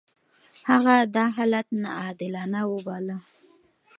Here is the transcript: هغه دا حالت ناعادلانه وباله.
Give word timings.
هغه 0.69 0.95
دا 1.15 1.25
حالت 1.35 1.67
ناعادلانه 1.83 2.61
وباله. 2.73 3.17